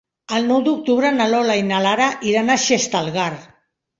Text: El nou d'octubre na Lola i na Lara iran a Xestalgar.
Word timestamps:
El 0.35 0.45
nou 0.51 0.61
d'octubre 0.67 1.11
na 1.17 1.27
Lola 1.33 1.57
i 1.59 1.67
na 1.67 1.83
Lara 1.87 2.09
iran 2.31 2.49
a 2.53 2.57
Xestalgar. 2.65 3.31